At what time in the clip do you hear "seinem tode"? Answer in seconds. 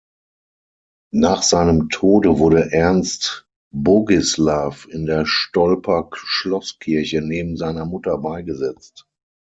1.43-2.39